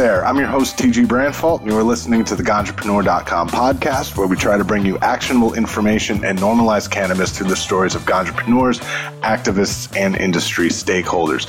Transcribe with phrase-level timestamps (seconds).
[0.00, 0.24] there.
[0.24, 4.34] I'm your host, TG Branfalt, and you are listening to the Ganjapreneur.com podcast, where we
[4.34, 8.78] try to bring you actionable information and normalize cannabis through the stories of entrepreneurs,
[9.20, 11.46] activists, and industry stakeholders.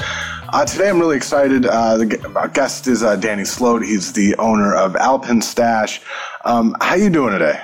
[0.52, 1.66] Uh, today, I'm really excited.
[1.66, 3.84] Uh, the, our guest is uh, Danny Sloat.
[3.84, 6.04] He's the owner of Alpinstash.
[6.44, 7.62] Um, how you doing today?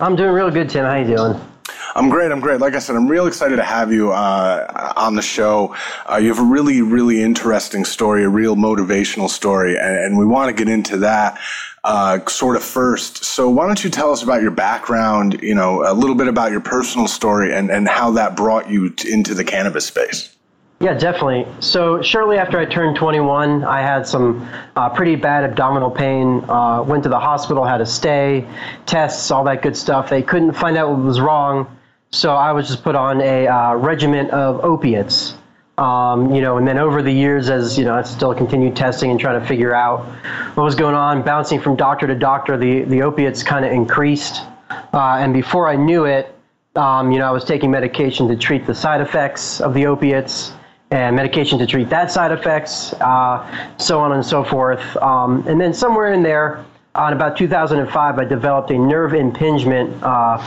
[0.00, 0.86] I'm doing real good, Tim.
[0.86, 1.40] How you doing?
[1.96, 2.30] I'm great.
[2.30, 2.60] I'm great.
[2.60, 5.74] Like I said, I'm real excited to have you uh, on the show.
[6.10, 10.26] Uh, you have a really, really interesting story, a real motivational story, and, and we
[10.26, 11.38] want to get into that.
[11.88, 13.24] Uh, sort of first.
[13.24, 16.50] So why don't you tell us about your background, you know, a little bit about
[16.50, 20.34] your personal story and, and how that brought you t- into the cannabis space?
[20.80, 21.46] Yeah, definitely.
[21.60, 26.42] So shortly after I turned 21, I had some uh, pretty bad abdominal pain.
[26.50, 28.44] Uh, went to the hospital, had a stay,
[28.86, 30.10] tests, all that good stuff.
[30.10, 31.68] They couldn't find out what was wrong.
[32.12, 35.34] So I was just put on a uh, regiment of opiates.
[35.76, 39.10] Um, you know, and then over the years, as you know, I still continued testing
[39.10, 40.06] and trying to figure out
[40.56, 42.56] what was going on, bouncing from doctor to doctor.
[42.56, 46.34] The the opiates kind of increased, uh, and before I knew it,
[46.76, 50.52] um, you know, I was taking medication to treat the side effects of the opiates
[50.92, 54.80] and medication to treat that side effects, uh, so on and so forth.
[54.98, 56.64] Um, and then somewhere in there,
[56.94, 60.40] on about 2005, I developed a nerve impingement uh,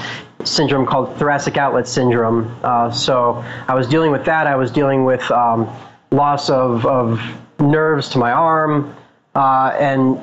[0.44, 2.56] syndrome called thoracic outlet syndrome.
[2.64, 4.48] Uh, so I was dealing with that.
[4.48, 5.68] I was dealing with um,
[6.12, 7.22] loss of, of
[7.59, 8.95] nerves to my arm,
[9.36, 10.22] uh, and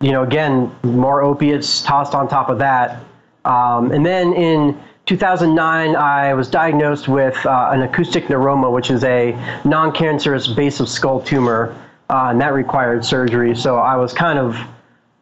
[0.00, 3.00] you know, again, more opiates tossed on top of that.
[3.44, 9.04] Um, and then in 2009, I was diagnosed with uh, an acoustic neuroma, which is
[9.04, 9.30] a
[9.64, 11.72] non-cancerous base of skull tumor,
[12.10, 13.54] uh, and that required surgery.
[13.54, 14.58] So I was kind of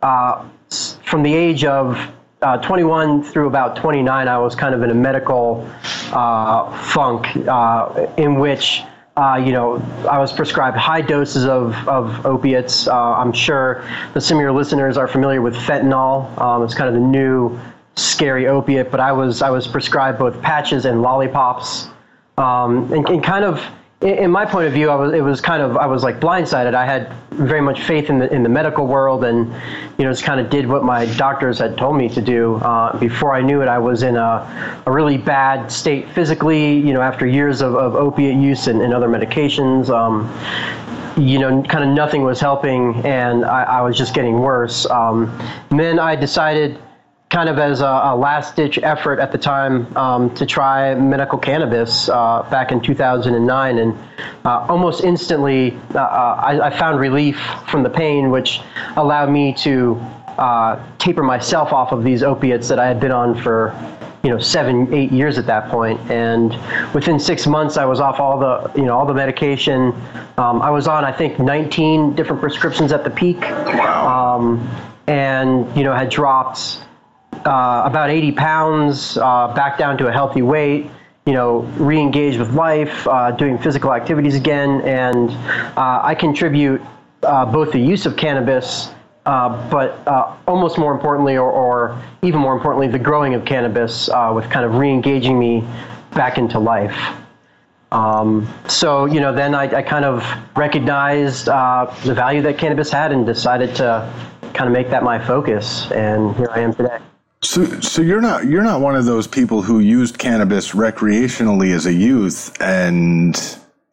[0.02, 0.44] uh,
[1.04, 1.96] from the age of
[2.42, 5.68] uh, 21 through about 29, I was kind of in a medical
[6.12, 8.82] uh, funk uh, in which.
[9.16, 9.76] Uh, you know,
[10.08, 12.86] I was prescribed high doses of, of opiates.
[12.86, 16.30] Uh, I'm sure the, some of your listeners are familiar with fentanyl.
[16.40, 17.58] Um, it's kind of the new
[17.96, 21.88] scary opiate, but I was I was prescribed both patches and lollipops,
[22.38, 23.62] um, and, and, kind of
[24.02, 26.74] in my point of view, I was it was kind of I was like blindsided.
[26.74, 29.46] I had very much faith in the in the medical world, and
[29.98, 32.54] you know just kind of did what my doctors had told me to do.
[32.56, 36.78] Uh, before I knew it, I was in a, a really bad state physically.
[36.78, 40.24] You know, after years of, of opiate use and, and other medications, um,
[41.22, 44.88] you know, kind of nothing was helping, and I, I was just getting worse.
[44.88, 45.26] Um,
[45.72, 46.78] then I decided
[47.30, 51.38] kind of as a, a last ditch effort at the time um, to try medical
[51.38, 53.78] cannabis uh, back in 2009.
[53.78, 53.96] And
[54.44, 58.60] uh, almost instantly, uh, uh, I, I, found relief from the pain, which
[58.96, 59.94] allowed me to
[60.38, 63.74] uh, taper myself off of these opiates that I had been on for.
[64.22, 66.50] You know, seven, eight years at that point, and
[66.94, 69.94] within six months, I was off all the, you know, all the medication.
[70.36, 74.36] Um, I was on, I think, 19 different prescriptions at the peak, wow.
[74.38, 76.84] um, and you know, had dropped
[77.44, 80.86] uh, about 80 pounds, uh, back down to a healthy weight.
[81.26, 85.30] You know, re-engage with life, uh, doing physical activities again, and
[85.78, 86.80] uh, I contribute
[87.22, 88.88] uh, both the use of cannabis,
[89.24, 94.64] but almost more importantly, or, or, even more importantly, the growing of cannabis with kind
[94.64, 95.60] of re-engaging me
[96.14, 96.98] back into life.
[97.92, 102.90] Um, so, you know, then I, I kind of recognized uh, the value that cannabis
[102.90, 104.10] had and decided to
[104.54, 105.88] kind of make that my focus.
[105.92, 106.98] And here I am today.
[107.42, 111.86] So, so you're not you're not one of those people who used cannabis recreationally as
[111.86, 113.34] a youth, and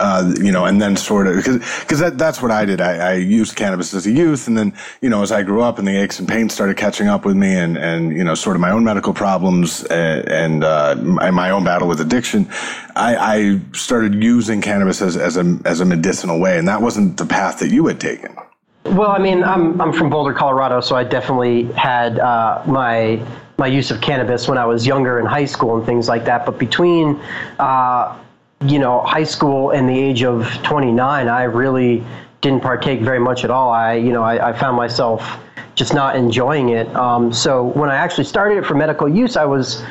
[0.01, 2.81] uh, you know, and then sort of because because that, that's what I did.
[2.81, 5.79] I, I, used cannabis as a youth, and then you know, as I grew up,
[5.79, 8.57] and the aches and pains started catching up with me, and and you know, sort
[8.57, 12.49] of my own medical problems and, and uh, my, my, own battle with addiction,
[12.97, 17.15] I, I started using cannabis as as a as a medicinal way, and that wasn't
[17.15, 18.35] the path that you had taken.
[18.85, 23.21] Well, I mean, I'm, I'm from Boulder, Colorado, so I definitely had uh, my
[23.59, 26.45] my use of cannabis when I was younger in high school and things like that.
[26.45, 27.15] But between,
[27.57, 28.15] uh,
[28.63, 32.03] you know, high school and the age of 29, I really
[32.41, 33.71] didn't partake very much at all.
[33.71, 35.27] I, you know, I, I found myself
[35.73, 36.87] just not enjoying it.
[36.95, 39.83] Um, so when I actually started it for medical use, I was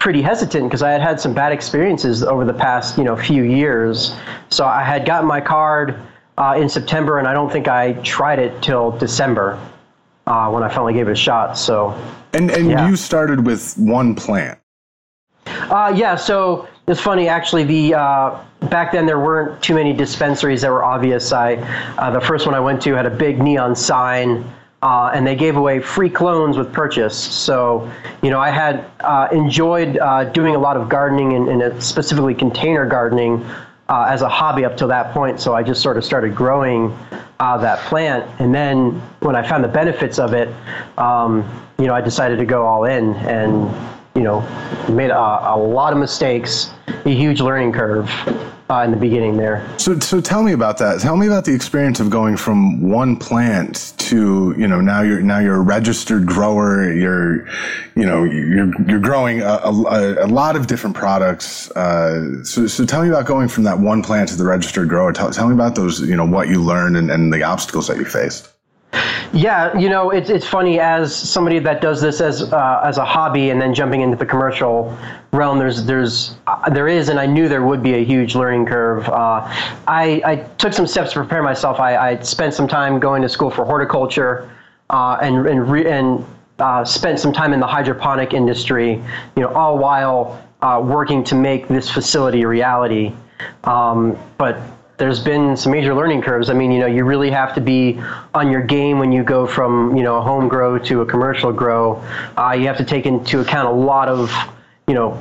[0.00, 3.44] pretty hesitant because I had had some bad experiences over the past, you know, few
[3.44, 4.16] years.
[4.48, 5.96] So I had gotten my card
[6.42, 9.60] uh, in September, and I don't think I tried it till December
[10.26, 11.56] uh, when I finally gave it a shot.
[11.56, 11.96] So,
[12.32, 12.88] and and yeah.
[12.88, 14.58] you started with one plant.
[15.46, 16.16] Uh, yeah.
[16.16, 17.62] So it's funny actually.
[17.64, 18.40] The uh,
[18.70, 21.30] back then there weren't too many dispensaries that were obvious.
[21.32, 21.54] I
[21.98, 24.44] uh, the first one I went to had a big neon sign.
[24.84, 27.16] Uh, and they gave away free clones with purchase.
[27.16, 27.88] So,
[28.20, 32.34] you know, I had uh, enjoyed uh, doing a lot of gardening and, and specifically
[32.34, 33.46] container gardening
[33.88, 35.40] uh, as a hobby up to that point.
[35.40, 36.96] So I just sort of started growing
[37.40, 38.90] uh, that plant, and then
[39.20, 40.48] when I found the benefits of it,
[40.98, 41.48] um,
[41.78, 43.74] you know, I decided to go all in, and
[44.14, 44.42] you know,
[44.90, 48.08] made a, a lot of mistakes, a huge learning curve,
[48.72, 49.66] uh, in the beginning there.
[49.78, 51.00] So, so tell me about that.
[51.00, 55.20] Tell me about the experience of going from one plant to you know now you're
[55.20, 56.90] now you're a registered grower.
[56.92, 57.46] You're
[57.96, 61.70] you know you're you're growing a, a, a lot of different products.
[61.72, 65.12] Uh, so, so tell me about going from that one plant to the registered grower.
[65.12, 67.98] Tell, tell me about those you know what you learned and, and the obstacles that
[67.98, 68.48] you faced.
[69.32, 73.04] Yeah, you know, it's it's funny as somebody that does this as uh, as a
[73.04, 74.96] hobby and then jumping into the commercial
[75.32, 75.58] realm.
[75.58, 79.08] There's there's uh, there is, and I knew there would be a huge learning curve.
[79.08, 79.44] Uh,
[79.88, 81.80] I I took some steps to prepare myself.
[81.80, 84.50] I, I spent some time going to school for horticulture,
[84.90, 86.22] uh, and and re- and
[86.58, 88.92] uh, spent some time in the hydroponic industry.
[89.36, 90.38] You know, all while
[90.84, 93.12] working to make this facility a reality.
[93.64, 94.58] Um, but
[95.02, 96.48] there's been some major learning curves.
[96.48, 98.00] I mean, you know, you really have to be
[98.34, 101.52] on your game when you go from you know a home grow to a commercial
[101.52, 101.96] grow.
[102.38, 104.32] Uh, you have to take into account a lot of
[104.86, 105.20] you know.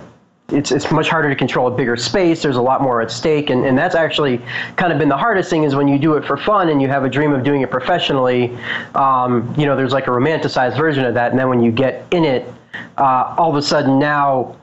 [0.49, 2.41] It's, it's much harder to control a bigger space.
[2.41, 3.49] There's a lot more at stake.
[3.49, 4.41] And, and that's actually
[4.75, 6.89] kind of been the hardest thing is when you do it for fun and you
[6.89, 8.53] have a dream of doing it professionally,
[8.93, 11.31] um, you know, there's like a romanticized version of that.
[11.31, 12.53] And then when you get in it,
[12.97, 14.57] uh, all of a sudden now,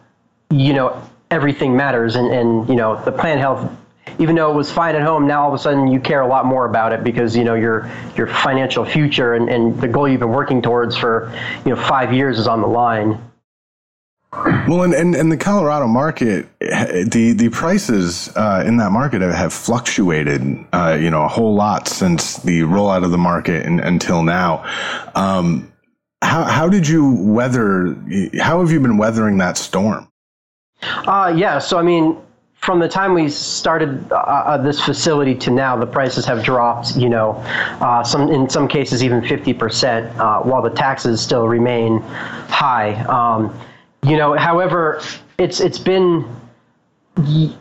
[0.50, 2.17] you know, everything matters.
[2.17, 3.67] And, and, you know, the plant health
[4.19, 6.26] even though it was fine at home, now all of a sudden you care a
[6.26, 10.08] lot more about it because you know your your financial future and, and the goal
[10.08, 11.32] you've been working towards for
[11.64, 13.22] you know five years is on the line.
[14.69, 19.52] Well, and, and, and the Colorado market, the the prices uh, in that market have
[19.52, 24.22] fluctuated, uh, you know, a whole lot since the rollout of the market and, until
[24.22, 24.64] now.
[25.14, 25.72] Um,
[26.22, 27.96] how how did you weather?
[28.40, 30.08] How have you been weathering that storm?
[30.82, 31.58] Uh, yeah.
[31.58, 32.19] So I mean,
[32.60, 36.96] from the time we started uh, uh, this facility to now, the prices have dropped.
[36.96, 37.32] You know,
[37.81, 42.93] uh, some in some cases even fifty percent, uh, while the taxes still remain high.
[43.05, 43.56] Um,
[44.06, 45.00] you know, however,
[45.38, 46.25] it's it's been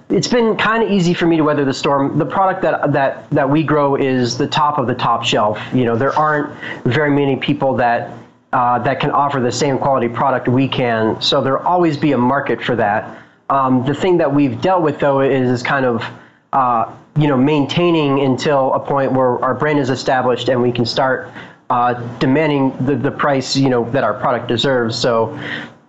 [0.10, 2.18] it's been kind of easy for me to weather the storm.
[2.18, 5.60] The product that that that we grow is the top of the top shelf.
[5.74, 6.50] You know, there aren't
[6.86, 8.12] very many people that
[8.52, 12.18] uh, that can offer the same quality product we can, so there'll always be a
[12.18, 13.16] market for that.
[13.50, 16.04] Um, the thing that we've dealt with though is, is kind of
[16.52, 20.86] uh, you know maintaining until a point where our brand is established and we can
[20.86, 21.32] start
[21.70, 24.98] uh, demanding the, the price you know that our product deserves.
[25.00, 25.34] So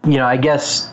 [0.06, 0.92] you know I guess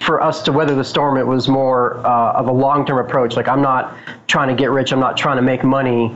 [0.00, 3.36] for us to weather the storm, it was more uh, of a long term approach.
[3.36, 3.94] Like I'm not
[4.26, 4.92] trying to get rich.
[4.92, 6.14] I'm not trying to make money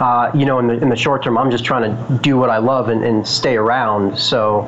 [0.00, 2.48] uh, you know, in the in the short term, I'm just trying to do what
[2.50, 4.18] I love and, and stay around.
[4.18, 4.60] So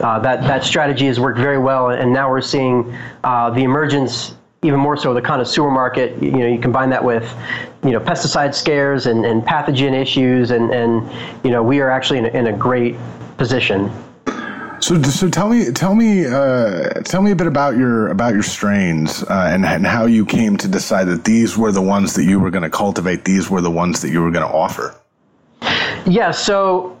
[0.00, 4.34] uh, that that strategy has worked very well, and now we're seeing uh, the emergence
[4.62, 6.20] even more so the connoisseur market.
[6.22, 7.30] You know, you combine that with
[7.84, 12.18] you know pesticide scares and, and pathogen issues, and and you know we are actually
[12.20, 12.96] in a, in a great
[13.36, 13.90] position.
[14.80, 18.42] So, so tell me, tell me, uh, tell me a bit about your about your
[18.42, 22.24] strains uh, and and how you came to decide that these were the ones that
[22.24, 23.24] you were going to cultivate.
[23.26, 24.94] These were the ones that you were going to offer.
[26.06, 26.30] Yeah.
[26.30, 26.98] So,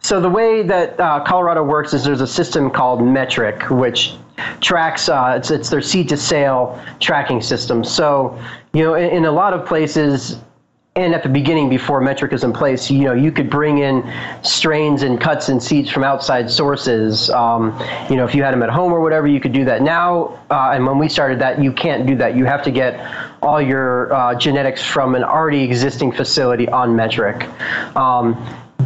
[0.00, 4.14] so the way that uh, Colorado works is there's a system called METRC, which
[4.60, 5.08] tracks.
[5.08, 7.84] Uh, it's it's their seed to sale tracking system.
[7.84, 8.36] So,
[8.72, 10.38] you know, in, in a lot of places,
[10.94, 14.12] and at the beginning before METRC is in place you know you could bring in
[14.42, 17.66] strains and cuts and seeds from outside sources um,
[18.10, 20.38] you know if you had them at home or whatever you could do that now
[20.50, 23.00] uh, and when we started that you can't do that you have to get
[23.40, 27.16] all your uh, genetics from an already existing facility on METRC
[27.96, 28.34] um,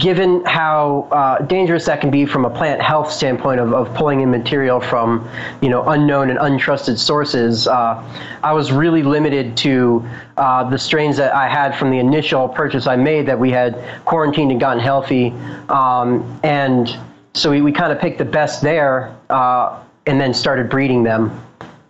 [0.06, 4.20] given how uh, dangerous that can be from a plant health standpoint of, of pulling
[4.20, 5.28] in material from
[5.60, 8.00] you know unknown and untrusted sources, uh,
[8.44, 12.86] I was really limited to uh, the strains that I had from the initial purchase
[12.86, 15.32] I made that we had quarantined and gotten healthy,
[15.68, 16.96] um, and
[17.34, 21.32] so we, we kind of picked the best there uh, and then started breeding them.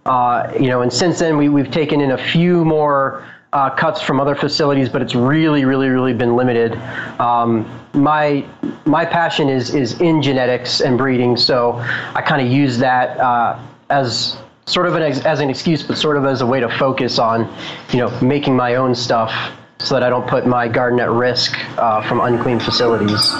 [0.06, 4.02] Uh, you know, and since then we, we've taken in a few more uh, cuts
[4.02, 6.74] from other facilities, but it's really, really, really been limited.
[7.18, 8.44] Um, my
[8.84, 11.72] my passion is is in genetics and breeding, so
[12.14, 13.58] I kind of use that uh,
[13.88, 14.36] as
[14.66, 17.18] sort of an ex- as an excuse, but sort of as a way to focus
[17.18, 17.50] on,
[17.92, 19.32] you know, making my own stuff
[19.78, 23.32] so that I don't put my garden at risk uh, from unclean facilities.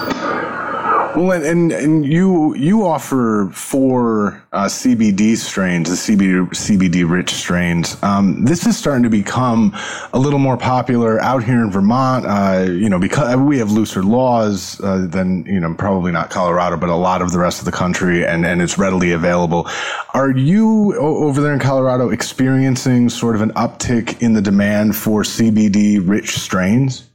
[1.17, 7.31] Well, and, and and you you offer four uh, CBD strains, the CBD CBD rich
[7.31, 7.97] strains.
[8.03, 9.75] Um, this is starting to become
[10.13, 12.27] a little more popular out here in Vermont.
[12.29, 16.77] Uh, you know, because we have looser laws uh, than you know, probably not Colorado,
[16.77, 19.67] but a lot of the rest of the country, and and it's readily available.
[20.13, 25.23] Are you over there in Colorado experiencing sort of an uptick in the demand for
[25.23, 27.09] CBD rich strains?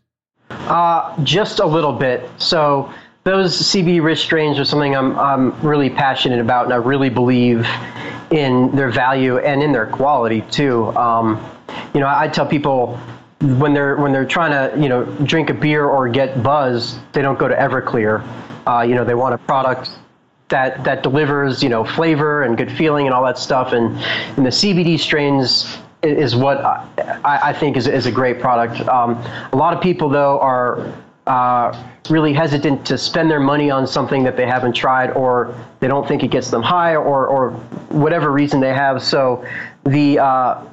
[0.50, 2.28] Uh, just a little bit.
[2.40, 2.92] So
[3.24, 7.68] those CBD rich strains are something I'm, I'm really passionate about, and I really believe
[8.32, 10.88] in their value and in their quality too.
[10.98, 11.44] Um,
[11.94, 13.00] you know, I tell people
[13.42, 17.22] when they're when they're trying to you know drink a beer or get buzz, they
[17.22, 18.26] don't go to Everclear.
[18.66, 19.92] Uh, you know, they want a product
[20.50, 23.72] that that delivers you know flavor and good feeling and all that stuff.
[23.74, 23.96] And
[24.38, 26.84] and the CBD strains is what I,
[27.24, 28.82] I think is is a great product.
[28.88, 29.18] Um,
[29.52, 30.92] a lot of people though are
[31.28, 31.72] uh,
[32.10, 36.08] really hesitant to spend their money on something that they haven't tried or they don't
[36.08, 37.52] think it gets them high or, or
[37.90, 39.04] whatever reason they have.
[39.04, 39.46] So
[39.86, 40.66] the uh,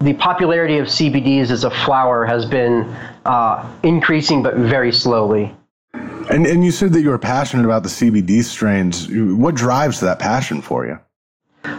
[0.00, 2.82] the popularity of CBDs as a flower has been
[3.24, 5.56] uh, increasing, but very slowly.
[5.94, 9.08] And, and you said that you were passionate about the CBD strains.
[9.10, 10.98] What drives that passion for you?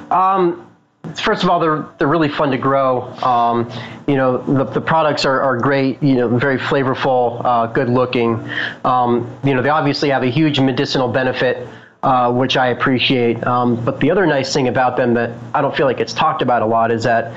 [0.10, 0.66] Um,
[1.14, 3.04] first of all, they're they're really fun to grow.
[3.24, 3.72] Um,
[4.08, 6.02] you know, the, the products are, are great.
[6.02, 8.48] You know, very flavorful, uh, good looking.
[8.84, 11.68] Um, you know, they obviously have a huge medicinal benefit,
[12.04, 13.46] uh, which I appreciate.
[13.46, 16.42] Um, but the other nice thing about them that I don't feel like it's talked
[16.42, 17.34] about a lot is that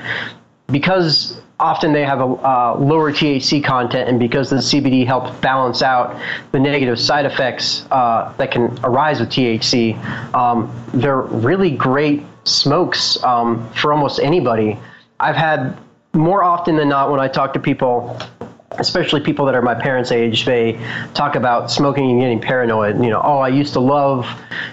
[0.69, 5.81] because often they have a uh, lower THC content, and because the CBD helps balance
[5.81, 6.19] out
[6.51, 9.97] the negative side effects uh, that can arise with THC,
[10.33, 14.77] um, they're really great smokes um, for almost anybody.
[15.19, 15.77] I've had
[16.13, 18.17] more often than not when I talk to people
[18.79, 20.73] especially people that are my parents' age, they
[21.13, 23.01] talk about smoking and getting paranoid.
[23.03, 24.27] You know, oh, I used to love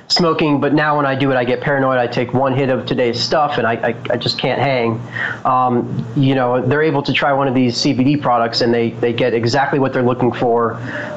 [0.09, 1.99] smoking, but now when I do it, I get paranoid.
[1.99, 5.01] I take one hit of today's stuff and I, I, I just can't hang.
[5.45, 9.13] Um, you know, they're able to try one of these CBD products and they, they
[9.13, 10.75] get exactly what they're looking for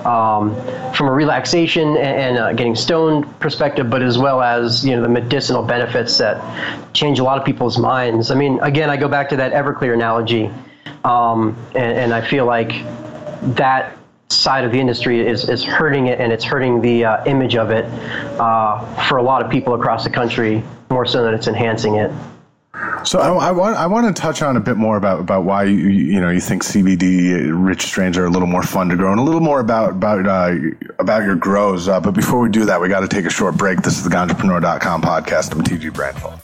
[0.07, 0.55] um,
[0.93, 5.01] from a relaxation and, and uh, getting stoned perspective, but as well as, you know,
[5.01, 6.39] the medicinal benefits that
[6.93, 8.31] change a lot of people's minds.
[8.31, 10.49] I mean, again, I go back to that Everclear analogy
[11.03, 12.69] um, and, and, I feel like
[13.55, 13.95] that
[14.29, 17.71] side of the industry is, is hurting it and it's hurting the uh, image of
[17.71, 17.85] it
[18.39, 22.11] uh, for a lot of people across the country more so than it's enhancing it.
[23.03, 25.63] So I, I, want I want to touch on a bit more about about why
[25.63, 28.95] you you know you think CBD uh, rich strains are a little more fun to
[28.95, 30.55] grow and a little more about about uh,
[30.99, 31.87] about your grows.
[31.87, 33.81] Uh, but before we do that, we got to take a short break.
[33.81, 35.51] This is the Ganjapreneur.com podcast.
[35.53, 36.39] I'm TG Branfalt.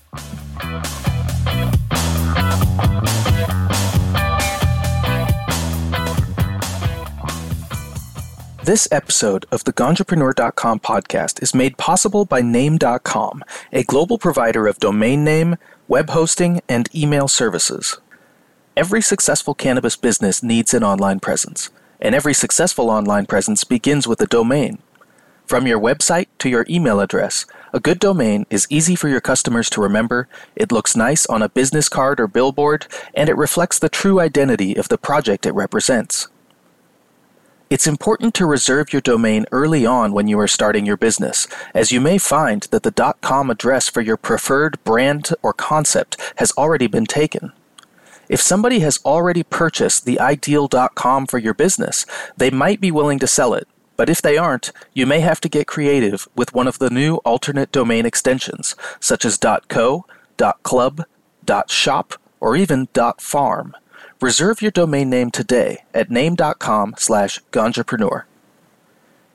[8.65, 14.79] This episode of the Ganjapreneur.com podcast is made possible by Name.com, a global provider of
[14.79, 15.57] domain name,
[15.88, 18.00] web hosting, and email services.
[18.75, 21.69] Every successful cannabis business needs an online presence,
[22.01, 24.79] and every successful online presence begins with a domain.
[25.45, 29.69] From your website to your email address, a good domain is easy for your customers
[29.69, 33.89] to remember, it looks nice on a business card or billboard, and it reflects the
[33.89, 36.29] true identity of the project it represents.
[37.67, 41.91] It's important to reserve your domain early on when you are starting your business, as
[41.91, 46.86] you may find that the .com address for your preferred brand or concept has already
[46.86, 47.53] been taken.
[48.29, 52.05] If somebody has already purchased the ideal.com for your business,
[52.38, 53.67] they might be willing to sell it,
[53.98, 57.15] but if they aren't, you may have to get creative with one of the new
[57.25, 60.05] alternate domain extensions, such as .co,
[60.62, 61.01] .club,
[61.67, 63.74] .shop, or even .farm.
[64.25, 68.24] Reserve your domain name today at name.com slash ganjapreneur.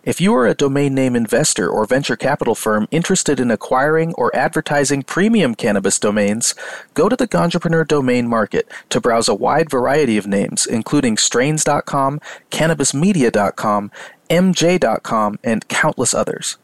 [0.02, 4.34] If you are a domain name investor or venture capital firm interested in acquiring or
[4.34, 6.56] advertising premium cannabis domains,
[6.94, 12.20] go to the Ganjapreneur domain market to browse a wide variety of names, including strains.com,
[12.50, 13.92] cannabismedia.com,
[14.28, 16.58] mj.com, and countless others.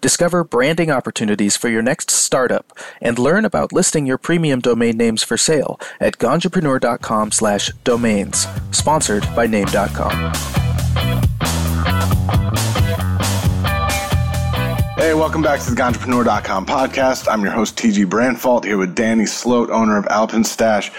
[0.00, 5.22] Discover branding opportunities for your next startup and learn about listing your premium domain names
[5.22, 10.32] for sale at ganjapreneur.com slash domains, sponsored by name.com.
[14.96, 17.26] Hey, welcome back to the Ganjapreneur.com podcast.
[17.30, 20.90] I'm your host, TG Branfalt, here with Danny Sloat, owner of Alpinstash.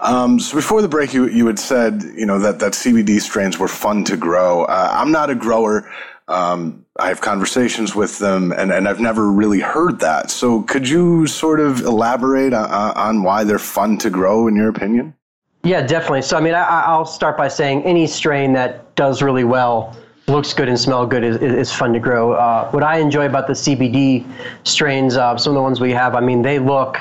[0.00, 3.58] Um, so before the break, you, you had said, you know, that, that CBD strains
[3.58, 4.64] were fun to grow.
[4.64, 5.88] Uh, I'm not a grower.
[6.28, 10.28] Um, I have conversations with them, and, and I've never really heard that.
[10.30, 14.68] So, could you sort of elaborate on, on why they're fun to grow, in your
[14.68, 15.14] opinion?
[15.62, 16.22] Yeah, definitely.
[16.22, 20.52] So, I mean, I, will start by saying any strain that does really well, looks
[20.52, 22.32] good, and smell good is, is fun to grow.
[22.32, 24.26] Uh, what I enjoy about the CBD
[24.64, 26.98] strains, uh, some of the ones we have, I mean, they look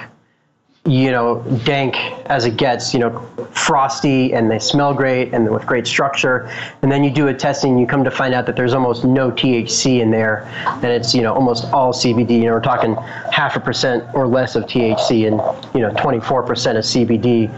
[0.86, 3.20] you know, dank as it gets, you know,
[3.52, 6.50] frosty and they smell great and with great structure.
[6.82, 9.30] And then you do a testing, you come to find out that there's almost no
[9.30, 12.32] THC in there and it's, you know, almost all CBD.
[12.32, 12.96] You know, we're talking
[13.32, 15.36] half a percent or less of THC and,
[15.76, 17.50] you know, 24% of CBD.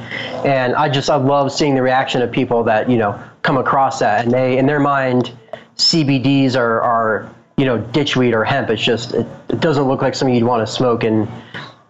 [0.44, 4.00] And I just, I love seeing the reaction of people that, you know, come across
[4.00, 5.32] that and they, in their mind,
[5.78, 8.70] CBDs are, are, you know, ditchweed or hemp.
[8.72, 11.04] It's just, it, it doesn't look like something you'd want to smoke.
[11.04, 11.28] And,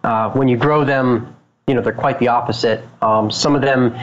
[0.04, 1.34] uh, when you grow them,
[1.66, 2.82] you know, they're quite the opposite.
[3.02, 3.96] Um, some of them,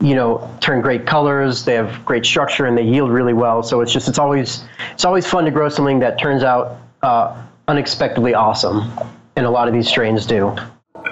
[0.00, 3.62] you know, turn great colors, they have great structure, and they yield really well.
[3.62, 7.40] So it's just, it's always, it's always fun to grow something that turns out uh,
[7.66, 8.92] unexpectedly awesome.
[9.36, 10.54] And a lot of these strains do.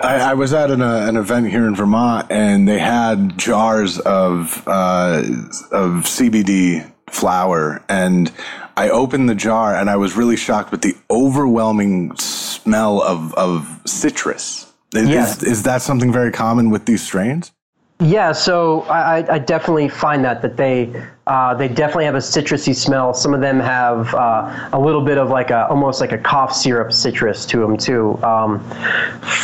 [0.03, 3.99] I, I, was at an, uh, an, event here in Vermont, and they had jars
[4.01, 5.23] of uh,
[5.73, 8.31] of CBD flower, and
[8.77, 12.15] I opened the jar, and I was really shocked with the overwhelming
[12.67, 14.73] smell of, of citrus.
[14.93, 17.53] Is, is, is that something very common with these strains?
[18.01, 20.91] Yeah, so I, I, definitely find that that they
[21.29, 23.15] uh, they definitely have a citrusy smell.
[23.15, 26.53] Some of them have uh, a little bit of like a almost like a cough
[26.55, 28.19] syrup citrus to them too.
[28.23, 28.61] Um,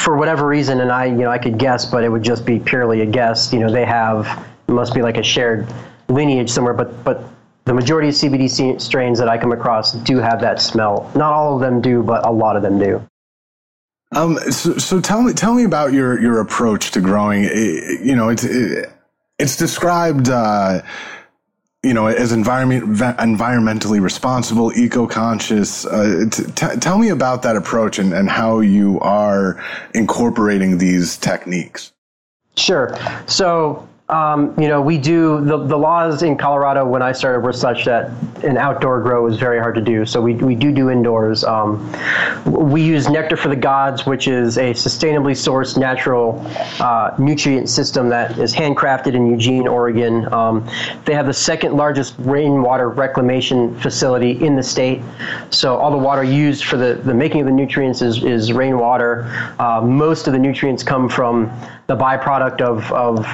[0.05, 2.59] for whatever reason, and I you know I could guess, but it would just be
[2.59, 3.55] purely a guess.
[3.55, 4.27] You know they have
[4.69, 5.67] must be like a shared
[6.09, 7.23] lineage somewhere, but but
[7.65, 11.11] the majority of CBD strains that I come across do have that smell.
[11.15, 13.03] Not all of them do, but a lot of them do.
[14.13, 17.45] Um, so, so, tell me, tell me about your your approach to growing.
[17.45, 18.91] It, eh, you know, it's it, eh,
[19.39, 20.83] it's described, uh,
[21.83, 25.87] you know, as environment environmentally responsible, eco conscious.
[25.87, 29.63] Uh, t- t- tell me about that approach and, and how you are
[29.95, 31.93] incorporating these techniques.
[32.55, 32.95] Sure.
[33.27, 37.53] So um, you know, we do the, the laws in Colorado when I started were
[37.53, 38.11] such that
[38.45, 40.05] an outdoor grow was very hard to do.
[40.05, 41.45] So we, we do do indoors.
[41.45, 41.91] Um,
[42.45, 46.45] we use Nectar for the Gods, which is a sustainably sourced natural
[46.81, 50.31] uh, nutrient system that is handcrafted in Eugene, Oregon.
[50.33, 50.69] Um,
[51.05, 55.01] they have the second largest rainwater reclamation facility in the state.
[55.51, 59.55] So all the water used for the, the making of the nutrients is, is rainwater.
[59.59, 61.45] Uh, most of the nutrients come from
[61.87, 63.25] the byproduct of, of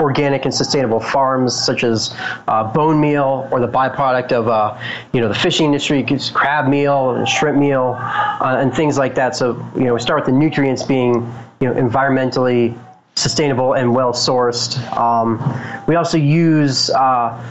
[0.00, 2.14] organic and sustainable farms, such as
[2.48, 4.78] uh, bone meal or the byproduct of uh,
[5.12, 9.36] you know the fishing industry, crab meal and shrimp meal, uh, and things like that.
[9.36, 11.14] So you know we start with the nutrients being
[11.60, 12.76] you know environmentally
[13.16, 14.76] sustainable and well sourced.
[14.96, 15.38] Um,
[15.86, 17.44] we also use uh,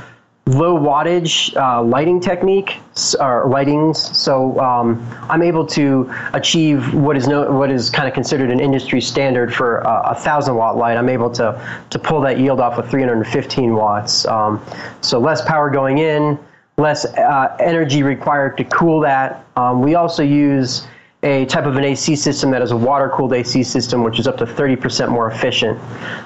[0.51, 2.77] low wattage uh, lighting technique
[3.19, 3.95] or lightings.
[4.17, 8.59] So um, I'm able to achieve what is no, what is kind of considered an
[8.59, 10.97] industry standard for uh, a thousand watt light.
[10.97, 11.51] I'm able to
[11.89, 14.25] to pull that yield off with 315 watts.
[14.25, 14.63] Um,
[15.01, 16.37] so less power going in,
[16.77, 19.45] less uh, energy required to cool that.
[19.55, 20.85] Um, we also use
[21.23, 24.27] a type of an AC system that is a water cooled AC system, which is
[24.27, 25.77] up to 30% more efficient.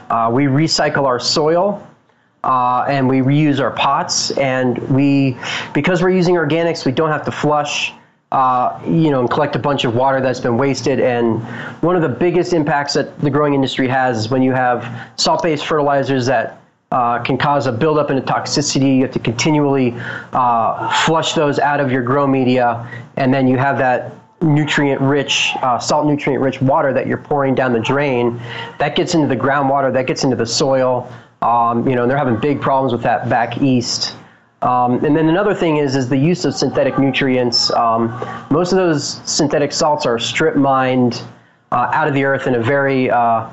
[0.10, 1.86] Uh, we recycle our soil
[2.46, 4.32] uh, and we reuse our pots.
[4.32, 5.38] And we,
[5.74, 7.92] because we're using organics, we don't have to flush.
[8.32, 11.00] Uh, you know, and collect a bunch of water that's been wasted.
[11.00, 11.42] And
[11.82, 15.66] one of the biggest impacts that the growing industry has is when you have salt-based
[15.66, 16.60] fertilizers that
[16.92, 18.98] uh, can cause a buildup in a toxicity.
[18.98, 19.96] You have to continually
[20.34, 25.80] uh, flush those out of your grow media, and then you have that nutrient-rich, uh,
[25.80, 28.38] salt nutrient-rich water that you're pouring down the drain.
[28.80, 29.94] That gets into the groundwater.
[29.94, 31.10] That gets into the soil.
[31.46, 34.16] Um, you know, they're having big problems with that back east.
[34.64, 37.70] Um, and then another thing is is the use of synthetic nutrients.
[37.72, 38.08] Um,
[38.50, 41.22] most of those synthetic salts are strip mined
[41.72, 43.48] uh, out of the earth in a very uh,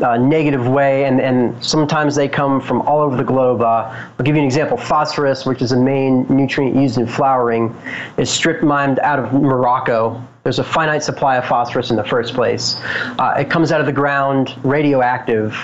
[0.00, 3.62] uh, negative way, and, and sometimes they come from all over the globe.
[3.62, 4.76] Uh, I'll give you an example.
[4.76, 7.74] Phosphorus, which is the main nutrient used in flowering,
[8.18, 10.22] is strip mined out of Morocco.
[10.42, 12.78] There's a finite supply of phosphorus in the first place.
[13.18, 15.56] Uh, it comes out of the ground radioactive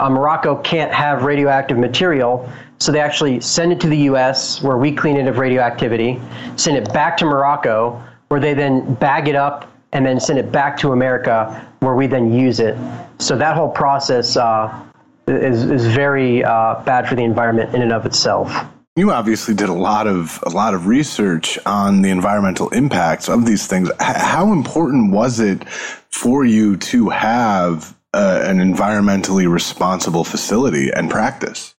[0.00, 2.50] uh, Morocco can't have radioactive material.
[2.78, 6.20] So they actually send it to the U.S., where we clean it of radioactivity,
[6.56, 10.52] send it back to Morocco, where they then bag it up and then send it
[10.52, 12.76] back to America, where we then use it.
[13.18, 14.84] So that whole process uh,
[15.26, 18.52] is, is very uh, bad for the environment in and of itself.
[18.96, 23.44] You obviously did a lot of a lot of research on the environmental impacts of
[23.44, 23.90] these things.
[24.00, 31.10] H- how important was it for you to have uh, an environmentally responsible facility and
[31.10, 31.74] practice?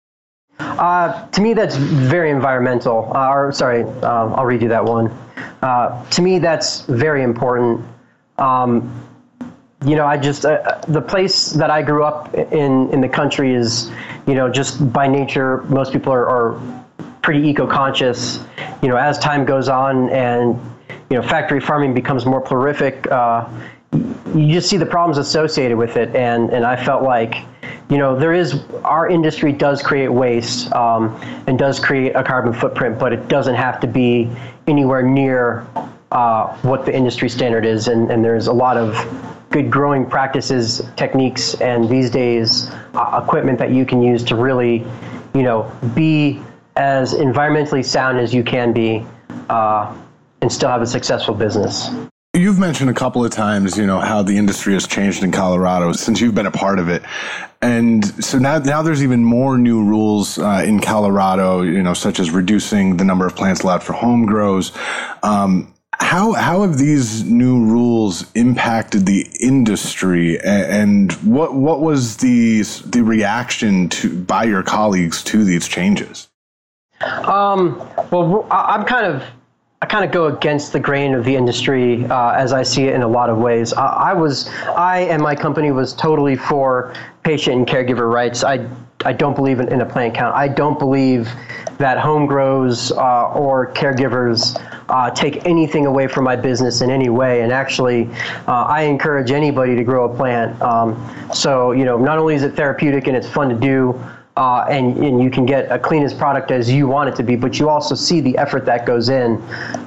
[0.59, 3.11] Uh, to me, that's very environmental.
[3.15, 5.07] Uh, or sorry, uh, I'll redo that one.
[5.63, 7.83] Uh, to me, that's very important.
[8.37, 9.03] Um,
[9.85, 13.53] you know, I just uh, the place that I grew up in in the country
[13.55, 13.91] is,
[14.27, 16.83] you know, just by nature, most people are, are
[17.23, 18.39] pretty eco-conscious.
[18.83, 20.59] You know, as time goes on and
[21.09, 23.47] you know factory farming becomes more prolific uh,
[23.93, 27.35] you just see the problems associated with it, and and I felt like
[27.89, 31.15] you know there is our industry does create waste um,
[31.47, 34.29] and does create a carbon footprint, but it doesn't have to be
[34.67, 35.65] anywhere near
[36.11, 38.93] uh, what the industry standard is, and, and there's a lot of
[39.49, 44.85] good growing practices, techniques, and these days uh, equipment that you can use to really,
[45.33, 46.41] you know, be
[46.75, 49.05] as environmentally sound as you can be,
[49.49, 49.95] uh,
[50.41, 51.89] and still have a successful business.
[52.37, 55.91] You've mentioned a couple of times, you know, how the industry has changed in Colorado
[55.91, 57.01] since you've been a part of it,
[57.63, 62.19] and so now now there's even more new rules uh, in Colorado, you know, such
[62.19, 64.71] as reducing the number of plants allowed for home grows.
[65.23, 72.61] Um, how how have these new rules impacted the industry, and, what what was the
[72.85, 76.29] the reaction to by your colleagues to these changes?
[77.01, 77.77] Um,
[78.11, 79.23] well, I'm kind of
[79.79, 82.95] I kind of go against the grain of the industry uh, as I see it
[82.95, 83.73] in a lot of ways.
[83.75, 88.43] I, I, was, I and my company was totally for patient and caregiver rights.
[88.43, 88.67] I,
[89.05, 90.35] I don't believe in, in a plant count.
[90.35, 91.29] I don't believe
[91.77, 94.59] that home grows uh, or caregivers
[94.89, 97.41] uh, take anything away from my business in any way.
[97.43, 98.09] And actually,
[98.47, 100.59] uh, I encourage anybody to grow a plant.
[100.59, 100.99] Um,
[101.31, 103.93] so you know, not only is it therapeutic and it's fun to do
[104.37, 107.35] uh, and, and you can get a cleanest product as you want it to be,
[107.35, 109.37] but you also see the effort that goes in.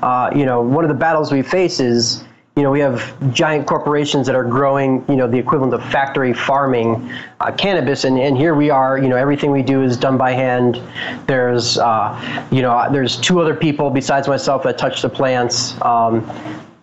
[0.02, 2.24] Uh, you know, one of the battles we face is,
[2.56, 6.34] you know, we have giant corporations that are growing, you know, the equivalent of factory
[6.34, 6.96] farming
[7.38, 10.32] uh, cannabis, and, and here we are, you know, everything we do is done by
[10.32, 10.82] hand.
[11.28, 15.80] There's, uh, you know, there's two other people besides myself that touch the plants.
[15.82, 16.28] Um,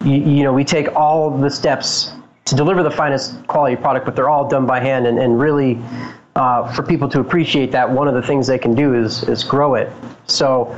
[0.05, 2.13] you, you know, we take all the steps
[2.45, 5.77] to deliver the finest quality product, but they're all done by hand, and, and really,
[6.37, 9.43] uh, for people to appreciate that, one of the things they can do is is
[9.43, 9.91] grow it.
[10.27, 10.71] So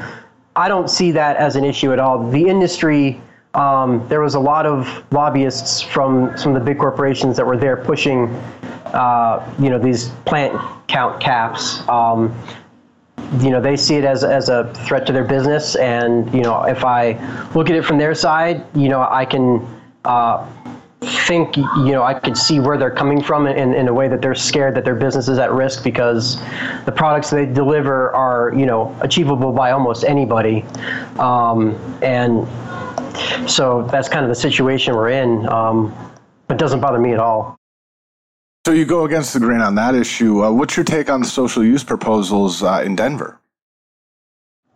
[0.55, 2.29] I don't see that as an issue at all.
[2.31, 3.21] The industry.
[3.55, 7.57] Um, there was a lot of lobbyists from some of the big corporations that were
[7.57, 8.25] there pushing,
[8.93, 10.55] uh, you know, these plant
[10.87, 11.81] count caps.
[11.89, 12.31] Um,
[13.39, 15.75] you know, they see it as, as a threat to their business.
[15.75, 17.13] And, you know, if I
[17.55, 19.65] look at it from their side, you know, I can
[20.05, 20.45] uh,
[21.01, 24.21] think you know I can see where they're coming from in, in a way that
[24.21, 26.37] they're scared that their business is at risk because
[26.85, 30.63] the products they deliver are you know achievable by almost anybody,
[31.17, 32.47] um, and
[33.49, 35.47] so that's kind of the situation we're in.
[35.49, 35.95] Um,
[36.49, 37.55] it doesn't bother me at all.
[38.65, 40.43] So you go against the grain on that issue.
[40.43, 43.39] Uh, what's your take on social use proposals uh, in Denver?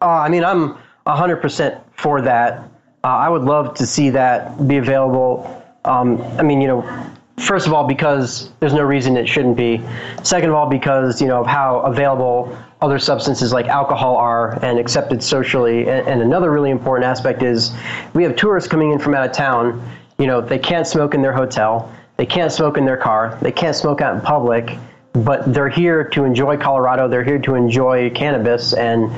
[0.02, 2.60] Uh, I mean, I'm 100% for that.
[3.04, 7.68] Uh, I would love to see that be available um, I mean, you know, first
[7.68, 9.82] of all, because there's no reason it shouldn't be.
[10.24, 14.80] Second of all, because you know of how available other substances like alcohol are and
[14.80, 15.82] accepted socially.
[15.90, 17.74] And, and another really important aspect is
[18.14, 19.86] we have tourists coming in from out of town.
[20.20, 21.94] You know, they can't smoke in their hotel.
[22.16, 23.38] They can't smoke in their car.
[23.42, 24.78] They can't smoke out in public
[25.18, 27.08] but they're here to enjoy Colorado.
[27.08, 29.12] They're here to enjoy cannabis, and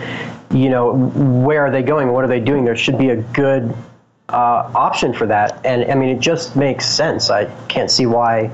[0.52, 2.12] you know where are they going?
[2.12, 2.66] What are they doing?
[2.66, 3.74] There should be a good
[4.30, 5.64] uh, option for that.
[5.66, 7.30] And I mean, it just makes sense.
[7.30, 8.48] I can't see why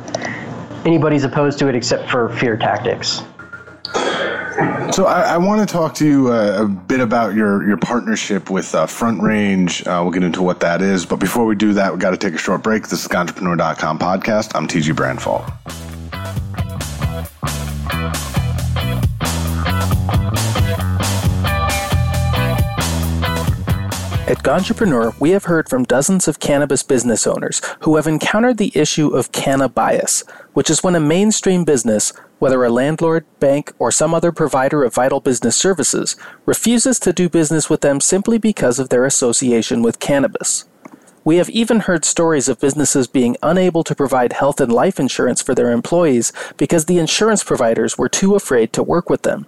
[0.85, 3.21] anybody's opposed to it except for fear tactics.
[4.93, 8.49] So I, I want to talk to you uh, a bit about your your partnership
[8.49, 9.81] with uh, Front Range.
[9.87, 12.17] Uh, we'll get into what that is, but before we do that, we got to
[12.17, 12.87] take a short break.
[12.89, 14.51] This is Ganjapreneur.com podcast.
[14.53, 15.51] I'm TG Branfalt.
[24.31, 28.71] At Ganjapreneur, we have heard from dozens of cannabis business owners who have encountered the
[28.73, 33.91] issue of canna bias, which is when a mainstream business, whether a landlord, bank, or
[33.91, 36.15] some other provider of vital business services,
[36.45, 40.63] refuses to do business with them simply because of their association with cannabis.
[41.25, 45.41] We have even heard stories of businesses being unable to provide health and life insurance
[45.41, 49.45] for their employees because the insurance providers were too afraid to work with them.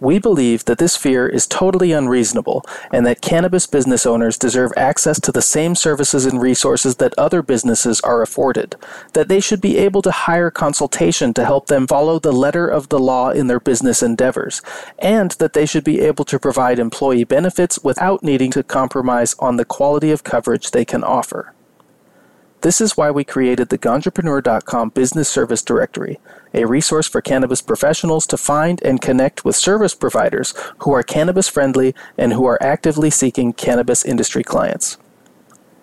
[0.00, 5.18] We believe that this fear is totally unreasonable and that cannabis business owners deserve access
[5.20, 8.76] to the same services and resources that other businesses are afforded,
[9.14, 12.90] that they should be able to hire consultation to help them follow the letter of
[12.90, 14.62] the law in their business endeavors,
[15.00, 19.56] and that they should be able to provide employee benefits without needing to compromise on
[19.56, 21.52] the quality of coverage they can offer.
[22.60, 26.18] This is why we created the Ganjapreneur.com Business Service Directory,
[26.52, 31.46] a resource for cannabis professionals to find and connect with service providers who are cannabis
[31.46, 34.98] friendly and who are actively seeking cannabis industry clients.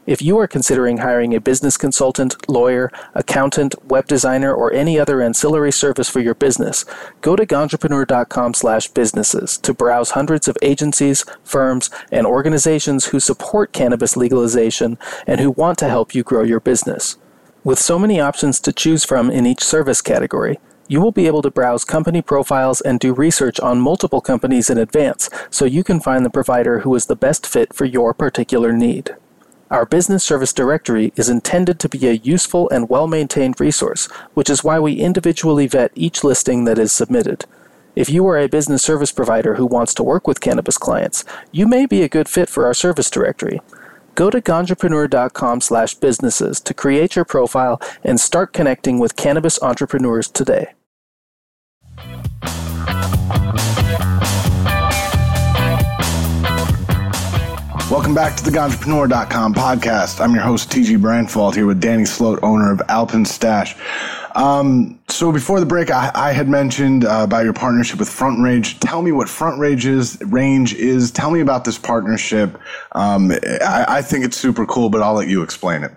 [0.05, 5.19] If you are considering hiring a business consultant, lawyer, accountant, web designer, or any other
[5.19, 6.85] ancillary service for your business,
[7.21, 13.73] go to ganjapreneur.com slash businesses to browse hundreds of agencies, firms, and organizations who support
[13.73, 17.17] cannabis legalization and who want to help you grow your business.
[17.63, 21.41] With so many options to choose from in each service category, you will be able
[21.41, 25.99] to browse company profiles and do research on multiple companies in advance so you can
[25.99, 29.09] find the provider who is the best fit for your particular need.
[29.75, 34.49] Our business service directory is intended to be a useful and well maintained resource, which
[34.49, 37.43] is why we individually vet each listing that is submitted.
[37.93, 41.67] If you are a business service provider who wants to work with cannabis clients, you
[41.67, 43.59] may be a good fit for our service directory.
[44.15, 50.29] Go to ganjapreneur.com slash businesses to create your profile and start connecting with cannabis entrepreneurs
[50.29, 50.67] today.
[57.91, 60.19] Welcome back to the Ganjapreneur.com podcast.
[60.19, 63.77] I'm your host, TG Branfalt, here with Danny Sloat, owner of Alpinstash.
[64.35, 68.41] Um, so before the break, I, I had mentioned uh, about your partnership with Front
[68.41, 68.79] Range.
[68.79, 70.17] Tell me what Front Range is.
[70.21, 71.11] Range is.
[71.11, 72.59] Tell me about this partnership.
[72.93, 75.91] Um, I, I think it's super cool, but I'll let you explain it.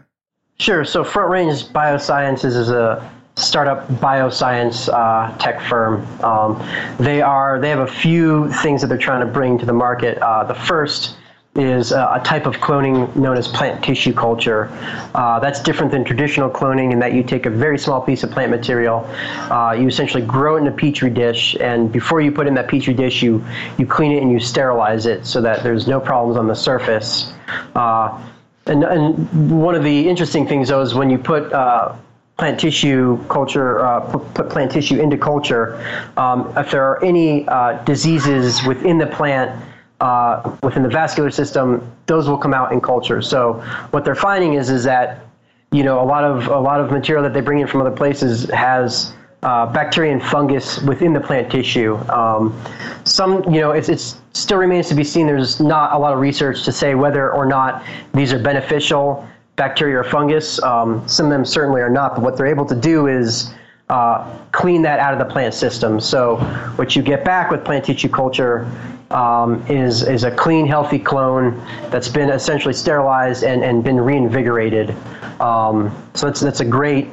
[0.60, 0.84] Sure.
[0.84, 6.06] So Front Range Biosciences is a startup bioscience uh, tech firm.
[6.22, 6.62] Um,
[6.98, 10.18] they are they have a few things that they're trying to bring to the market.
[10.18, 11.16] Uh, the first
[11.56, 14.68] is a type of cloning known as plant tissue culture.
[15.14, 18.30] Uh, that's different than traditional cloning in that you take a very small piece of
[18.30, 19.04] plant material,
[19.50, 22.68] uh, you essentially grow it in a petri dish, and before you put in that
[22.68, 23.44] petri dish, you,
[23.76, 27.32] you clean it and you sterilize it so that there's no problems on the surface.
[27.74, 28.22] Uh,
[28.66, 31.96] and, and one of the interesting things, though, is when you put uh,
[32.36, 35.76] plant tissue culture, uh, put plant tissue into culture,
[36.18, 39.50] um, if there are any uh, diseases within the plant
[40.00, 43.20] uh, within the vascular system, those will come out in culture.
[43.20, 43.54] So
[43.90, 45.24] what they're finding is is that
[45.72, 47.90] you know a lot of a lot of material that they bring in from other
[47.94, 51.96] places has uh, bacteria and fungus within the plant tissue.
[52.08, 52.60] Um,
[53.04, 53.84] some, you know, it
[54.32, 55.26] still remains to be seen.
[55.28, 59.98] There's not a lot of research to say whether or not these are beneficial bacteria
[59.98, 60.60] or fungus.
[60.62, 63.52] Um, some of them certainly are not, but what they're able to do is
[63.90, 66.00] uh, clean that out of the plant system.
[66.00, 66.36] So
[66.74, 68.68] what you get back with plant tissue culture
[69.10, 71.56] um, is is a clean, healthy clone
[71.90, 74.90] that's been essentially sterilized and, and been reinvigorated.
[75.40, 77.08] Um, so that's that's a great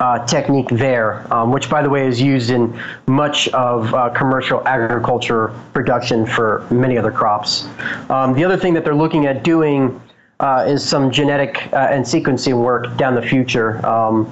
[0.00, 4.66] uh, technique there, um, which by the way is used in much of uh, commercial
[4.66, 7.68] agriculture production for many other crops.
[8.10, 10.00] Um, the other thing that they're looking at doing
[10.40, 14.30] uh, is some genetic uh, and sequencing work down the future um,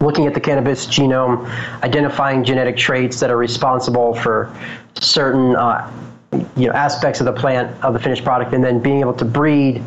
[0.00, 1.46] looking at the cannabis genome,
[1.84, 4.52] identifying genetic traits that are responsible for
[5.00, 5.88] certain uh,
[6.56, 9.24] you know aspects of the plant of the finished product and then being able to
[9.24, 9.82] breed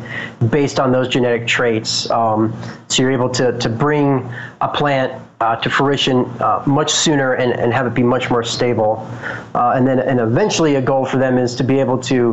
[0.50, 2.52] based on those genetic traits um,
[2.88, 4.18] so you're able to, to bring
[4.60, 8.42] a plant uh, to fruition uh, much sooner and, and have it be much more
[8.42, 9.06] stable
[9.54, 12.32] uh, and then and eventually a goal for them is to be able to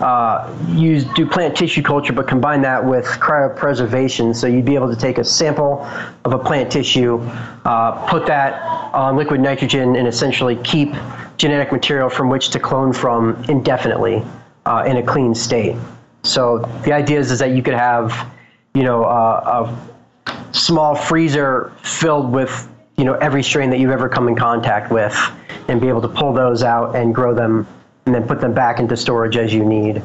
[0.00, 4.90] uh, use do plant tissue culture but combine that with cryopreservation so you'd be able
[4.92, 5.80] to take a sample
[6.26, 7.18] of a plant tissue
[7.64, 8.60] uh, put that
[8.92, 10.92] on liquid nitrogen and essentially keep
[11.36, 14.22] genetic material from which to clone from indefinitely
[14.66, 15.76] uh, in a clean state.
[16.22, 18.30] So the idea is, is that you could have,
[18.74, 19.74] you know, uh,
[20.26, 24.90] a small freezer filled with, you know, every strain that you've ever come in contact
[24.90, 25.14] with
[25.68, 27.66] and be able to pull those out and grow them
[28.06, 30.02] and then put them back into storage as you need.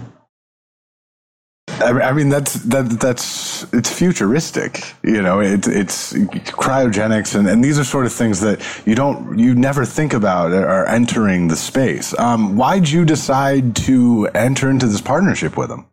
[1.81, 4.93] I mean, that's that that's it's futuristic.
[5.03, 9.37] You know, it, it's cryogenics, and, and these are sort of things that you don't
[9.39, 12.17] you never think about are entering the space.
[12.19, 15.85] Um, why'd you decide to enter into this partnership with them?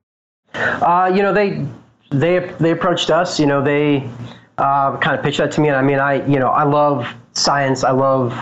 [0.55, 1.65] Uh, you know, they
[2.11, 3.39] they they approached us.
[3.39, 4.09] You know, they
[4.59, 7.07] uh, kind of pitched that to me, and I mean, I you know, I love
[7.35, 7.85] science.
[7.85, 8.37] I love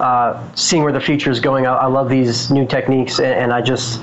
[0.00, 1.66] uh, seeing where the future is going.
[1.66, 4.00] I, I love these new techniques, and, and I just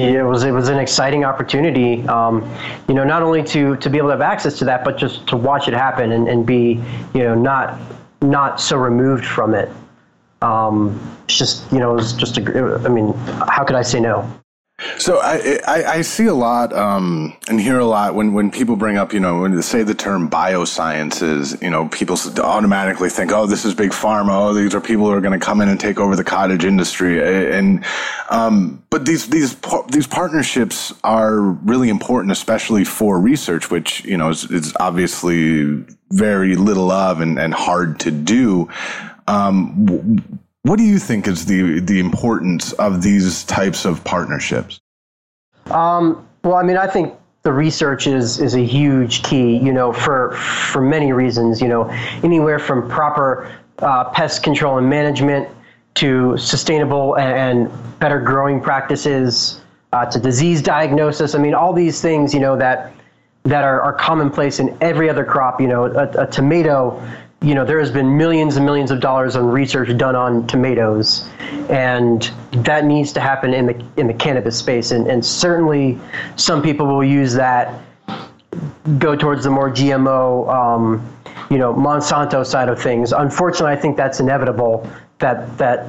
[0.00, 2.48] it was it was an exciting opportunity, um,
[2.88, 5.26] you know, not only to to be able to have access to that, but just
[5.28, 6.80] to watch it happen and, and be,
[7.14, 7.78] you know, not
[8.22, 9.68] not so removed from it.
[10.40, 13.12] Um, it's just you know, it was just a, I mean,
[13.48, 14.28] how could I say no?
[14.98, 18.76] So I, I, I, see a lot um, and hear a lot when, when people
[18.76, 23.30] bring up, you know, when they say the term biosciences, you know, people automatically think,
[23.32, 24.30] oh, this is big pharma.
[24.50, 26.64] Oh, these are people who are going to come in and take over the cottage
[26.64, 27.52] industry.
[27.52, 27.84] And
[28.30, 29.56] um, but these these
[29.90, 36.56] these partnerships are really important, especially for research, which you know is, is obviously very
[36.56, 38.68] little of and, and hard to do.
[39.26, 44.78] Um, what do you think is the the importance of these types of partnerships?
[45.70, 49.56] Um, well, I mean, I think the research is is a huge key.
[49.56, 51.60] You know, for for many reasons.
[51.60, 51.88] You know,
[52.22, 55.48] anywhere from proper uh, pest control and management
[55.94, 59.60] to sustainable and, and better growing practices
[59.92, 61.34] uh, to disease diagnosis.
[61.34, 62.32] I mean, all these things.
[62.32, 62.92] You know that
[63.44, 65.60] that are, are commonplace in every other crop.
[65.60, 67.02] You know, a, a tomato
[67.42, 71.28] you know, there has been millions and millions of dollars on research done on tomatoes,
[71.68, 74.92] and that needs to happen in the in the cannabis space.
[74.92, 75.98] And, and certainly,
[76.36, 77.74] some people will use that
[78.98, 81.16] go towards the more GMO, um,
[81.50, 83.12] you know, Monsanto side of things.
[83.12, 84.88] Unfortunately, I think that's inevitable.
[85.18, 85.86] That that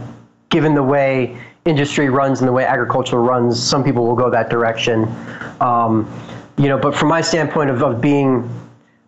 [0.50, 4.50] given the way industry runs and the way agriculture runs, some people will go that
[4.50, 5.04] direction.
[5.62, 6.12] Um,
[6.58, 8.48] you know, but from my standpoint of, of being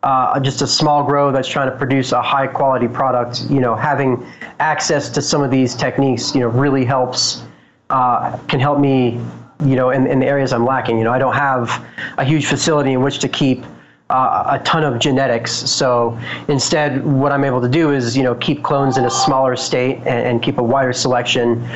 [0.05, 3.75] uh, just a small grow that's trying to produce a high quality product, you know,
[3.75, 4.25] having
[4.59, 7.41] access to some of these techniques, you know, really helps,
[7.89, 9.19] uh, can help me,
[9.65, 10.99] you know, in, in the areas I'm lacking.
[10.99, 11.83] You know, I don't have
[12.19, 13.63] a huge facility in which to keep
[14.11, 15.51] uh, a ton of genetics.
[15.51, 16.15] So
[16.49, 19.97] instead, what I'm able to do is, you know, keep clones in a smaller state
[19.99, 21.67] and, and keep a wider selection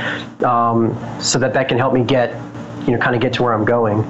[0.43, 2.29] um, so that that can help me get,
[2.85, 4.05] you know, kind of get to where I'm going.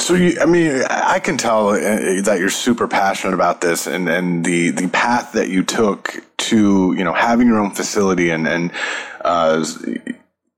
[0.00, 4.08] So you, I mean, I can tell uh, that you're super passionate about this, and
[4.08, 8.48] and the the path that you took to you know having your own facility and
[8.48, 8.72] and
[9.22, 9.64] uh,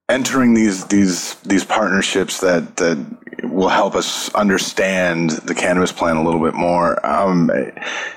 [0.09, 3.05] entering these these these partnerships that that
[3.44, 7.05] will help us understand the cannabis plant a little bit more.
[7.05, 7.50] Um,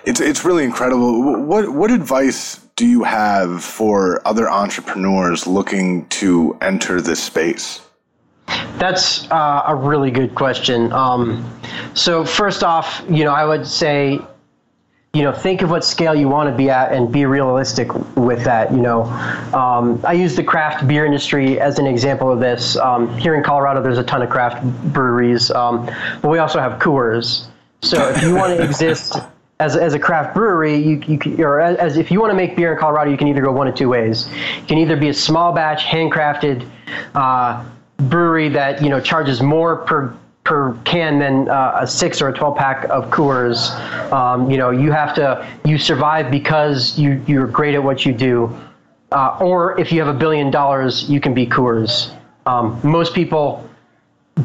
[0.06, 1.42] it's it's really incredible.
[1.44, 7.82] What what advice do you have for other entrepreneurs looking to enter this space?
[8.78, 10.92] That's uh, a really good question.
[10.92, 11.50] Um,
[11.94, 14.20] so first off, you know, I would say,
[15.14, 18.44] you know, think of what scale you want to be at and be realistic with
[18.44, 18.72] that.
[18.72, 19.04] You know,
[19.58, 22.76] um, I use the craft beer industry as an example of this.
[22.76, 25.86] Um, here in Colorado, there's a ton of craft breweries, um,
[26.22, 27.48] but we also have Coors.
[27.82, 29.16] So if you want to exist
[29.62, 32.36] as, as a craft brewery, you, you can, or as, as, if you want to
[32.36, 34.28] make beer in Colorado, you can either go one of two ways.
[34.60, 36.70] You can either be a small batch, handcrafted,
[37.14, 37.64] uh,
[37.98, 42.34] brewery that you know charges more per per can than uh, a six or a
[42.34, 43.72] 12 pack of Coors.
[44.12, 48.14] Um, you know, you have to, you survive because you, you're great at what you
[48.14, 48.56] do.
[49.12, 52.16] Uh, or if you have a billion dollars, you can be Coors.
[52.46, 53.68] Um, most people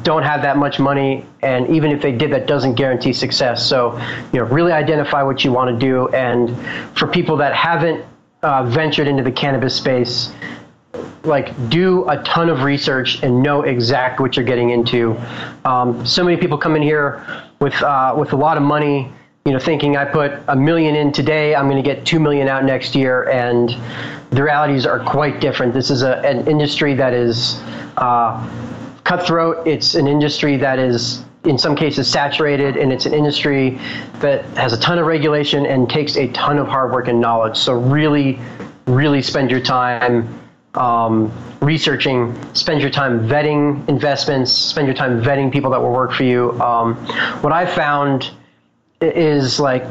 [0.02, 1.26] don't have that much money.
[1.42, 3.66] And even if they did, that doesn't guarantee success.
[3.68, 3.94] So,
[4.32, 6.08] you know, really identify what you want to do.
[6.14, 6.56] And
[6.98, 8.02] for people that haven't
[8.42, 10.32] uh, ventured into the cannabis space,
[11.24, 15.18] like do a ton of research and know exact what you're getting into.
[15.64, 19.11] Um, so many people come in here with uh, with a lot of money,
[19.44, 22.48] you know, thinking I put a million in today, I'm going to get two million
[22.48, 23.68] out next year, and
[24.30, 25.74] the realities are quite different.
[25.74, 27.61] This is a, an industry that is
[27.96, 28.48] uh,
[29.04, 29.66] cutthroat.
[29.66, 33.70] It's an industry that is in some cases saturated and it's an industry
[34.16, 37.56] that has a ton of regulation and takes a ton of hard work and knowledge
[37.56, 38.38] so really
[38.87, 40.28] really spend your time
[40.74, 46.12] um, researching, spend your time vetting investments, spend your time vetting people that will work
[46.12, 46.52] for you.
[46.61, 46.94] Um,
[47.42, 48.30] what I found
[49.00, 49.83] is like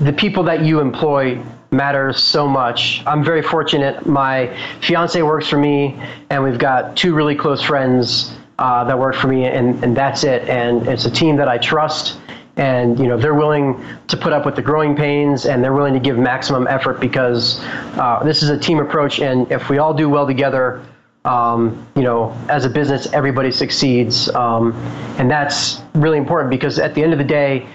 [0.00, 1.42] the people that you employ
[1.72, 3.02] matter so much.
[3.06, 4.06] I'm very fortunate.
[4.06, 9.14] My fiance works for me, and we've got two really close friends uh, that work
[9.16, 10.46] for me, and, and that's it.
[10.48, 12.18] And it's a team that I trust
[12.56, 15.94] and you know they're willing to put up with the growing pains and they're willing
[15.94, 17.58] to give maximum effort because
[17.96, 20.82] uh, this is a team approach and if we all do well together
[21.24, 24.72] um, you know as a business everybody succeeds um,
[25.18, 27.66] and that's really important because at the end of the day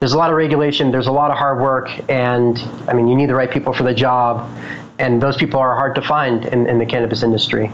[0.00, 3.14] there's a lot of regulation there's a lot of hard work and i mean you
[3.14, 4.50] need the right people for the job
[4.98, 7.70] and those people are hard to find in, in the cannabis industry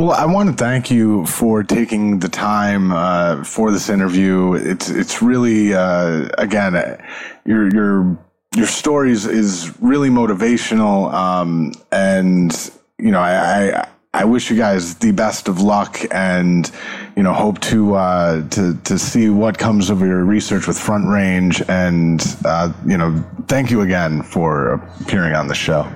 [0.00, 4.54] well, I want to thank you for taking the time uh, for this interview.
[4.54, 6.96] It's it's really uh, again uh,
[7.44, 8.18] your your
[8.56, 12.50] your stories is really motivational, um, and
[12.98, 16.70] you know I, I I wish you guys the best of luck, and
[17.14, 21.08] you know hope to uh, to to see what comes of your research with Front
[21.10, 25.86] Range, and uh, you know thank you again for appearing on the show.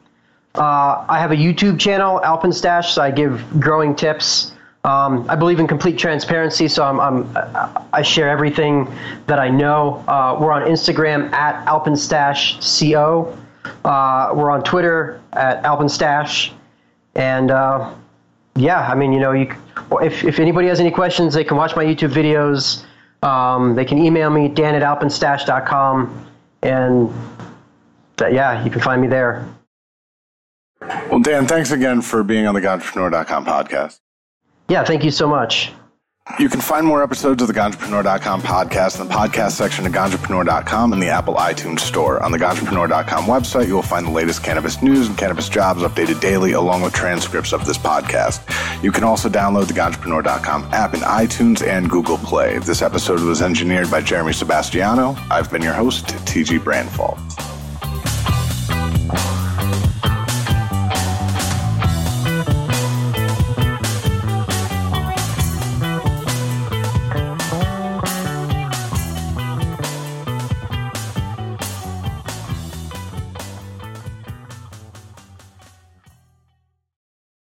[0.56, 4.52] Uh, I have a YouTube channel, Alpinstash, so I give growing tips.
[4.84, 7.30] Um, I believe in complete transparency, so I'm, I'm
[7.92, 8.88] i share everything
[9.28, 10.02] that I know.
[10.08, 13.38] Uh, we're on Instagram at alpinstashco.
[13.84, 16.52] Uh, we're on Twitter at Alpinstash,
[17.16, 17.92] and uh,
[18.54, 19.52] yeah, I mean, you know, you,
[20.02, 22.84] if if anybody has any questions, they can watch my YouTube videos.
[23.26, 26.26] Um, they can email me Dan at alpinstash.com,
[26.62, 27.12] and
[28.20, 29.48] yeah, you can find me there.
[31.10, 33.98] Well, Dan, thanks again for being on the Ganjapreneur.com podcast.
[34.68, 35.72] Yeah, thank you so much.
[36.38, 40.92] You can find more episodes of the Ganjapreneur.com podcast in the podcast section of Ganjapreneur.com
[40.92, 42.22] and the Apple iTunes Store.
[42.22, 46.20] On the Ganjapreneur.com website, you will find the latest cannabis news and cannabis jobs updated
[46.20, 48.40] daily, along with transcripts of this podcast.
[48.84, 52.58] You can also download the Ganjapreneur.com app in iTunes and Google Play.
[52.58, 55.16] This episode was engineered by Jeremy Sebastiano.
[55.28, 57.61] I've been your host, TG Branfalt.